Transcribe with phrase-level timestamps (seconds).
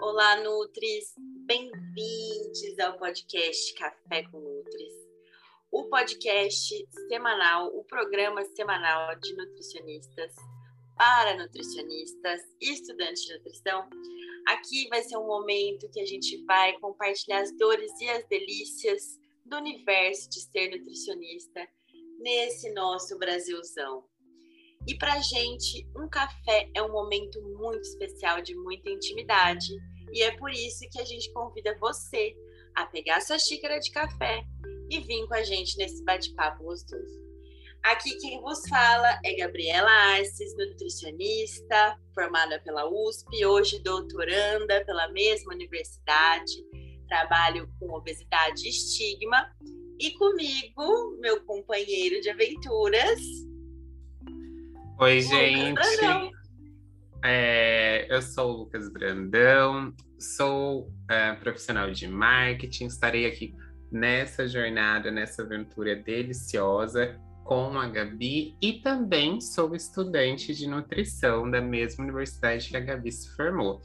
[0.00, 1.12] Olá, Nutris!
[1.18, 4.94] Bem-vindos ao podcast Café com Nutris,
[5.72, 10.32] o podcast semanal, o programa semanal de nutricionistas
[10.96, 13.90] para nutricionistas e estudantes de nutrição.
[14.46, 19.18] Aqui vai ser um momento que a gente vai compartilhar as dores e as delícias
[19.44, 21.68] do universo de ser nutricionista
[22.20, 24.04] nesse nosso Brasilzão.
[24.88, 29.76] E para gente, um café é um momento muito especial de muita intimidade.
[30.14, 32.34] E é por isso que a gente convida você
[32.74, 34.42] a pegar sua xícara de café
[34.88, 37.28] e vir com a gente nesse bate-papo gostoso.
[37.82, 45.52] Aqui quem vos fala é Gabriela Arces, nutricionista, formada pela USP, hoje doutoranda pela mesma
[45.52, 46.64] universidade,
[47.06, 49.54] trabalho com obesidade e estigma,
[50.00, 53.20] e comigo, meu companheiro de aventuras,
[55.00, 55.80] Oi, gente.
[57.24, 63.54] É, eu sou o Lucas Brandão, sou é, profissional de marketing, estarei aqui
[63.92, 71.60] nessa jornada, nessa aventura deliciosa com a Gabi e também sou estudante de nutrição da
[71.60, 73.80] mesma universidade que a Gabi se formou.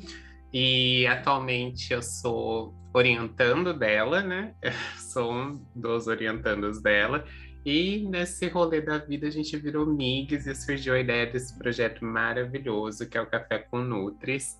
[0.51, 4.55] E atualmente eu sou orientando dela, né?
[4.97, 7.23] sou um dos orientandos dela
[7.65, 12.03] e nesse rolê da vida a gente virou migs e surgiu a ideia desse projeto
[12.03, 14.59] maravilhoso que é o Café com Nutris.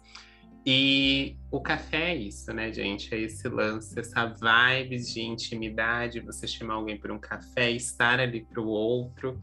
[0.66, 3.14] E o café é isso, né, gente?
[3.14, 8.46] É esse lance, essa vibes de intimidade, você chamar alguém para um café, estar ali
[8.46, 9.42] para o outro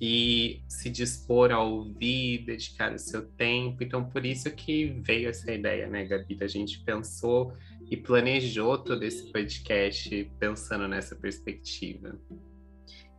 [0.00, 3.82] e se dispor a ouvir, dedicar o seu tempo.
[3.82, 6.38] Então, por isso que veio essa ideia, né, Gabi?
[6.40, 7.52] A gente pensou
[7.90, 12.16] e planejou todo esse podcast pensando nessa perspectiva.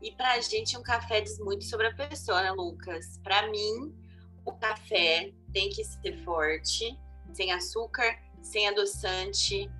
[0.03, 3.21] E para a gente, um café diz muito sobre a pessoa, né, Lucas?
[3.23, 3.95] Para mim,
[4.45, 6.99] o café tem que ser forte,
[7.31, 9.71] sem açúcar, sem adoçante,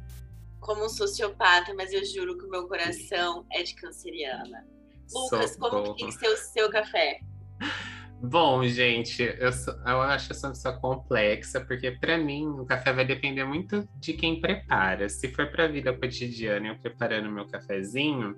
[0.62, 4.66] como um sociopata, mas eu juro que o meu coração é de canceriana.
[5.14, 5.84] Lucas, Socorro.
[5.84, 7.20] como que tem que ser o seu café?
[8.22, 9.50] Bom, gente, eu,
[9.86, 14.40] eu acho essa pessoa complexa, porque para mim o café vai depender muito de quem
[14.40, 15.10] prepara.
[15.10, 18.38] Se for para a vida cotidiana, eu preparando meu cafezinho,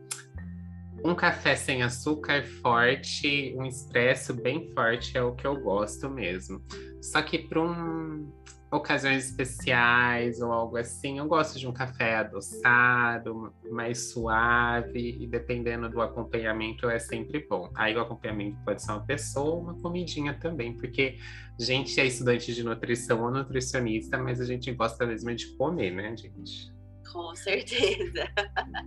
[1.06, 6.60] um café sem açúcar forte, um expresso bem forte é o que eu gosto mesmo.
[7.00, 8.28] Só que para um,
[8.72, 15.88] ocasiões especiais ou algo assim, eu gosto de um café adoçado, mais suave e dependendo
[15.90, 17.70] do acompanhamento é sempre bom.
[17.76, 21.18] Aí o acompanhamento pode ser uma pessoa uma comidinha também, porque
[21.60, 25.92] a gente é estudante de nutrição ou nutricionista, mas a gente gosta mesmo de comer,
[25.92, 26.75] né, gente?
[27.12, 28.28] Com certeza.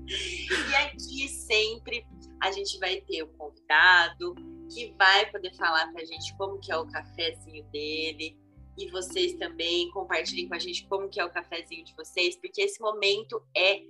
[0.08, 2.06] e aqui sempre
[2.40, 4.34] a gente vai ter o um convidado
[4.72, 8.36] que vai poder falar para a gente como que é o cafezinho dele
[8.76, 12.62] e vocês também compartilhem com a gente como que é o cafezinho de vocês, porque
[12.62, 13.82] esse momento é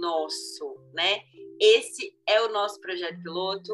[0.00, 1.22] nosso, né?
[1.60, 3.72] Esse é o nosso projeto piloto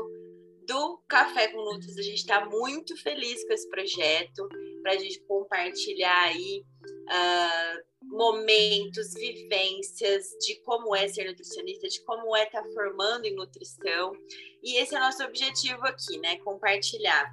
[0.67, 1.99] do Café com Nutris.
[1.99, 4.49] A gente está muito feliz com esse projeto
[4.83, 6.65] para a gente compartilhar aí
[8.19, 14.13] momentos, vivências de como é ser nutricionista, de como é estar tá formando em nutrição.
[14.61, 16.37] E esse é o nosso objetivo aqui, né?
[16.41, 17.33] Compartilhar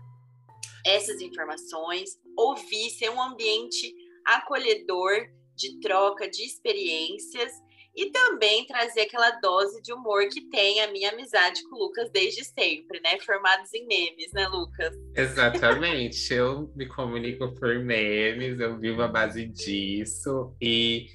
[0.85, 3.91] essas informações, ouvir, ser um ambiente
[4.23, 7.51] acolhedor de troca de experiências
[7.95, 12.09] e também trazer aquela dose de humor que tem a minha amizade com o Lucas
[12.11, 13.17] desde sempre, né?
[13.19, 14.95] Formados em memes, né, Lucas?
[15.15, 16.33] Exatamente.
[16.33, 21.07] eu me comunico por memes, eu vivo a base disso e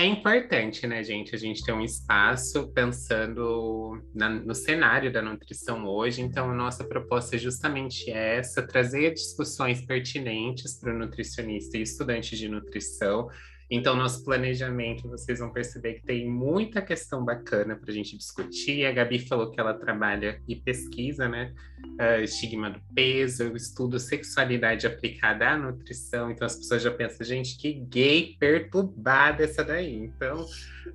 [0.00, 5.86] é importante, né, gente, a gente ter um espaço pensando na, no cenário da nutrição
[5.86, 6.22] hoje.
[6.22, 12.34] Então, a nossa proposta é justamente essa: trazer discussões pertinentes para o nutricionista e estudante
[12.34, 13.28] de nutrição
[13.70, 18.84] então, nosso planejamento, vocês vão perceber que tem muita questão bacana para a gente discutir.
[18.84, 21.54] A Gabi falou que ela trabalha e pesquisa, né?
[22.00, 26.32] Uh, estigma do peso, eu estudo sexualidade aplicada à nutrição.
[26.32, 29.94] Então, as pessoas já pensam, gente, que gay perturbada essa daí.
[29.94, 30.44] Então,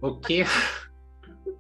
[0.02, 0.44] o que.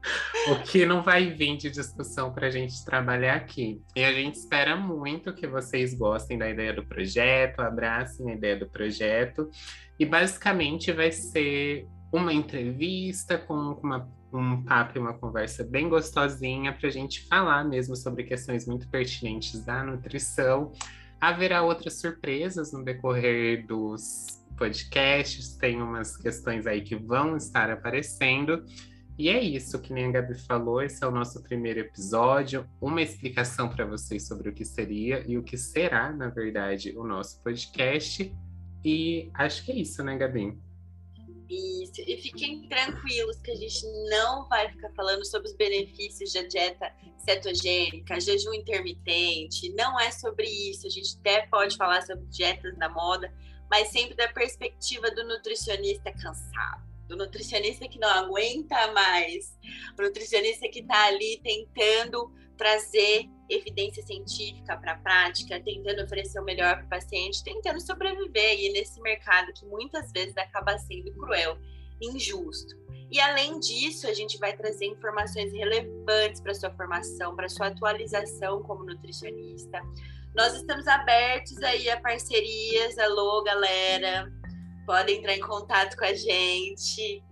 [0.51, 3.81] o que não vai vir de discussão para a gente trabalhar aqui.
[3.95, 8.57] E a gente espera muito que vocês gostem da ideia do projeto, abracem a ideia
[8.57, 9.49] do projeto.
[9.99, 16.73] E basicamente vai ser uma entrevista com uma, um papo e uma conversa bem gostosinha
[16.73, 20.71] para a gente falar mesmo sobre questões muito pertinentes da nutrição.
[21.19, 28.63] Haverá outras surpresas no decorrer dos podcasts, tem umas questões aí que vão estar aparecendo.
[29.17, 33.01] E é isso, que nem a Gabi falou, esse é o nosso primeiro episódio, uma
[33.01, 37.41] explicação para vocês sobre o que seria e o que será, na verdade, o nosso
[37.41, 38.35] podcast.
[38.83, 40.57] E acho que é isso, né, Gabi?
[41.49, 46.41] Isso, e fiquem tranquilos que a gente não vai ficar falando sobre os benefícios da
[46.41, 50.87] dieta cetogênica, jejum intermitente, não é sobre isso.
[50.87, 53.31] A gente até pode falar sobre dietas da moda,
[53.69, 59.57] mas sempre da perspectiva do nutricionista cansado, do nutricionista que não aguenta mais,
[59.97, 66.43] o nutricionista que está ali tentando trazer evidência científica para a prática, tentando oferecer o
[66.43, 71.57] melhor para o paciente, tentando sobreviver nesse mercado que muitas vezes acaba sendo cruel,
[72.01, 72.75] injusto.
[73.11, 78.63] E além disso, a gente vai trazer informações relevantes para sua formação, para sua atualização
[78.63, 79.79] como nutricionista.
[80.35, 82.97] Nós estamos abertos aí a parcerias.
[82.97, 84.29] Alô, galera.
[84.85, 87.23] Podem entrar em contato com a gente.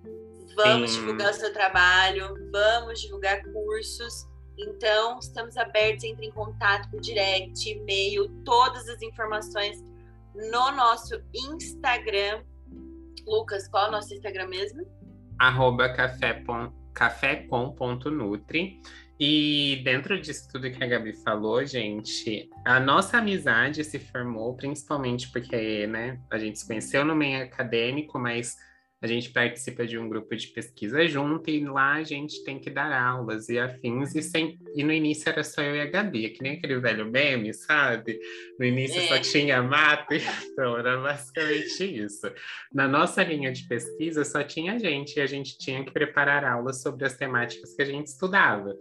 [0.56, 1.00] Vamos Sim.
[1.00, 4.28] divulgar o seu trabalho, vamos divulgar cursos.
[4.58, 9.84] Então, estamos abertos, entre em contato por direct, e-mail, todas as informações
[10.36, 12.44] no nosso Instagram.
[13.26, 14.86] Lucas, qual é o nosso Instagram mesmo?
[15.40, 16.44] Arroba café,
[16.94, 18.80] café.com.nutri.
[19.19, 25.31] E dentro disso tudo que a Gabi falou, gente, a nossa amizade se formou principalmente
[25.31, 28.56] porque, né, a gente se conheceu no meio acadêmico, mas
[29.04, 32.70] a gente participa de um grupo de pesquisa junto e lá a gente tem que
[32.70, 34.16] dar aulas e afins.
[34.16, 37.12] E, sem, e no início era só eu e a Gabi, que nem aquele velho
[37.12, 38.18] meme, sabe?
[38.58, 39.08] No início é.
[39.08, 42.32] só tinha mato, então era basicamente isso.
[42.74, 46.82] Na nossa linha de pesquisa só tinha gente e a gente tinha que preparar aulas
[46.82, 48.74] sobre as temáticas que a gente estudava.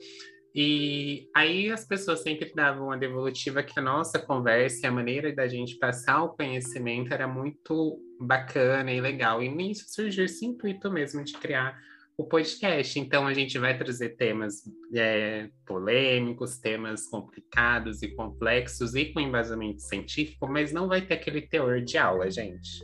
[0.55, 5.33] E aí as pessoas sempre davam a devolutiva que a nossa conversa e a maneira
[5.35, 9.43] da gente passar o conhecimento era muito bacana e legal.
[9.43, 11.81] E nisso surgiu esse intuito mesmo de criar
[12.17, 12.99] o podcast.
[12.99, 14.63] Então a gente vai trazer temas
[14.95, 21.43] é, polêmicos, temas complicados e complexos e com embasamento científico, mas não vai ter aquele
[21.43, 22.81] teor de aula, gente.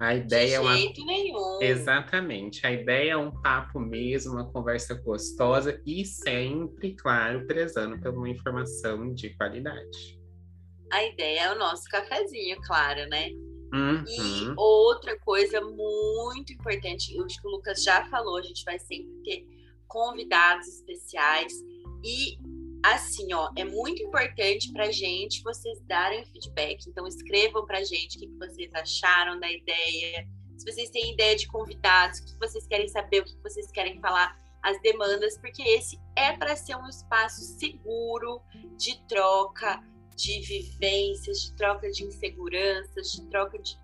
[0.00, 0.76] A ideia de é uma.
[0.76, 1.58] jeito nenhum.
[1.60, 2.64] Exatamente.
[2.66, 8.28] A ideia é um papo mesmo, uma conversa gostosa e sempre, claro, prezando por uma
[8.28, 10.18] informação de qualidade.
[10.92, 13.28] A ideia é o nosso cafezinho, claro, né?
[13.72, 14.04] Uhum.
[14.06, 18.78] E outra coisa muito importante, eu acho que o Lucas já falou, a gente vai
[18.78, 19.44] sempre ter
[19.86, 21.52] convidados especiais
[22.04, 22.38] e
[22.84, 26.86] assim, ó, é muito importante pra gente vocês darem feedback.
[26.88, 30.26] Então, escrevam pra gente o que vocês acharam da ideia.
[30.56, 34.00] Se vocês têm ideia de convidados, o que vocês querem saber, o que vocês querem
[34.00, 38.40] falar, as demandas, porque esse é para ser um espaço seguro
[38.76, 39.82] de troca,
[40.16, 43.78] de vivências, de troca de inseguranças, de troca de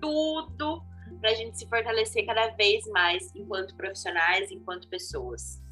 [0.00, 0.82] tudo
[1.20, 5.62] para a gente se fortalecer cada vez mais enquanto profissionais, enquanto pessoas.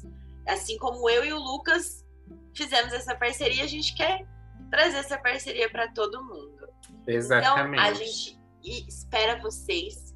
[0.47, 2.05] Assim como eu e o Lucas
[2.57, 4.25] fizemos essa parceria, a gente quer
[4.71, 6.67] trazer essa parceria para todo mundo.
[7.05, 7.73] Exatamente.
[7.73, 8.37] Então, a gente
[8.87, 10.15] espera vocês,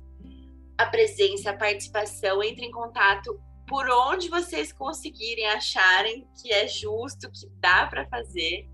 [0.77, 7.31] a presença, a participação, entre em contato por onde vocês conseguirem acharem que é justo,
[7.31, 8.67] que dá para fazer.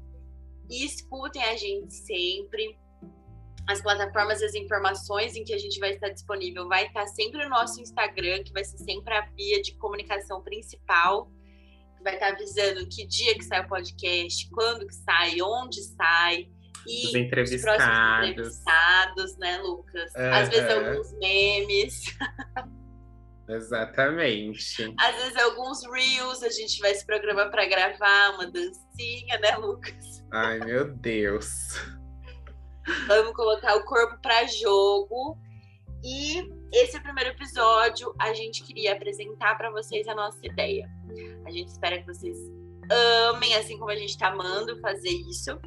[0.69, 2.77] E escutem a gente sempre.
[3.69, 7.49] As plataformas, as informações em que a gente vai estar disponível vai estar sempre no
[7.49, 11.29] nosso Instagram, que vai ser sempre a via de comunicação principal
[12.03, 16.49] vai estar avisando que dia que sai o podcast, quando que sai, onde sai.
[16.85, 18.23] E os entrevistados.
[18.23, 20.11] Os entrevistados, né, Lucas?
[20.15, 20.33] Uhum.
[20.33, 22.17] Às vezes alguns memes.
[23.49, 24.93] Exatamente.
[24.99, 30.23] Às vezes alguns reels, a gente vai se programar para gravar uma dancinha, né, Lucas?
[30.31, 31.47] Ai, meu Deus.
[33.07, 35.37] Vamos colocar o corpo para jogo.
[36.03, 38.13] E esse é o primeiro episódio.
[38.19, 40.89] A gente queria apresentar para vocês a nossa ideia.
[41.45, 42.37] A gente espera que vocês
[43.31, 45.59] amem, assim como a gente está amando fazer isso.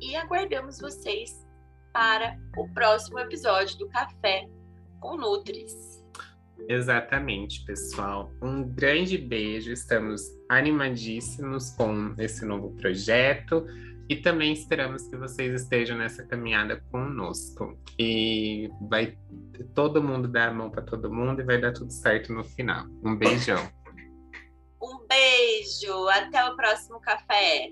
[0.00, 1.46] E aguardamos vocês
[1.92, 4.48] para o próximo episódio do Café
[5.00, 6.00] com Nutris.
[6.68, 8.32] Exatamente, pessoal.
[8.40, 9.72] Um grande beijo.
[9.72, 13.66] Estamos animadíssimos com esse novo projeto
[14.10, 17.78] e também esperamos que vocês estejam nessa caminhada conosco.
[17.96, 19.16] E vai
[19.72, 22.86] todo mundo dar a mão para todo mundo e vai dar tudo certo no final.
[23.04, 23.70] Um beijão.
[24.82, 27.70] Um beijo, até o próximo café.